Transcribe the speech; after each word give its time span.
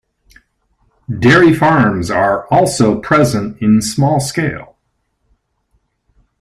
Dairy 1.19 1.53
farms 1.53 2.09
are 2.09 2.47
also 2.47 2.99
present 2.99 3.61
in 3.61 3.83
small 3.83 4.19
scale. 4.19 4.79